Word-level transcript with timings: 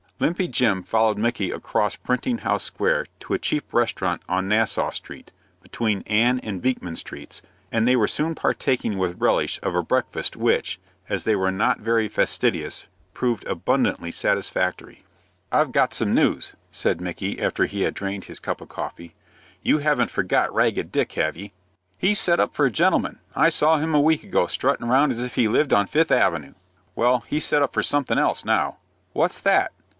Limpy 0.19 0.47
Jim 0.47 0.83
followed 0.83 1.17
Micky 1.17 1.49
across 1.51 1.95
Printing 1.95 2.39
House 2.39 2.63
Square 2.63 3.07
to 3.21 3.33
a 3.33 3.39
cheap 3.39 3.71
restaurant 3.73 4.21
on 4.29 4.47
Nassau 4.47 4.91
Street, 4.91 5.31
between 5.61 6.03
Ann 6.03 6.39
and 6.39 6.61
Beekman 6.61 6.95
Streets, 6.95 7.41
and 7.71 7.87
they 7.87 7.95
were 7.95 8.07
soon 8.07 8.35
partaking 8.35 8.97
with 8.99 9.19
relish 9.19 9.59
of 9.63 9.75
a 9.75 9.81
breakfast 9.83 10.35
which, 10.35 10.79
as 11.09 11.23
they 11.23 11.35
were 11.35 11.51
not 11.51 11.79
very 11.79 12.07
fastidious, 12.07 12.85
proved 13.15 13.45
abundantly 13.47 14.11
satisfactory. 14.11 15.03
"I've 15.51 15.71
got 15.71 15.93
some 15.93 16.13
news," 16.13 16.53
said 16.71 17.01
Micky, 17.01 17.39
after 17.41 17.65
he 17.65 17.81
had 17.83 17.95
drained 17.95 18.25
his 18.25 18.39
cup 18.39 18.61
of 18.61 18.69
coffee. 18.69 19.15
"You 19.63 19.79
haven't 19.79 20.11
forgot 20.11 20.53
Ragged 20.53 20.91
Dick, 20.91 21.11
have 21.13 21.35
ye?" 21.37 21.51
"He's 21.97 22.19
set 22.19 22.39
up 22.39 22.53
for 22.53 22.65
a 22.65 22.71
gentleman. 22.71 23.19
I 23.35 23.49
saw 23.49 23.77
him 23.77 23.95
a 23.95 24.01
week 24.01 24.23
ago 24.23 24.45
strutting 24.47 24.87
round 24.87 25.11
as 25.11 25.21
if 25.21 25.33
he 25.35 25.47
lived 25.47 25.73
on 25.73 25.85
Fifth 25.87 26.11
Avenue." 26.11 26.53
"Well, 26.95 27.23
he's 27.27 27.45
set 27.45 27.61
up 27.63 27.73
for 27.73 27.83
something 27.83 28.19
else 28.19 28.43
now." 28.45 28.77
"What's 29.13 29.39
that?" 29.41 29.71